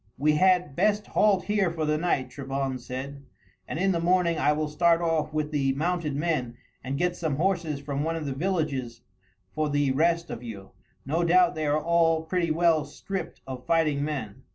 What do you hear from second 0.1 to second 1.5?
"We had best halt